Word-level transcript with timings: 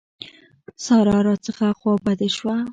سارا 0.85 1.17
راڅخه 1.27 1.67
خوابدې 1.79 2.29
شوه. 2.37 2.55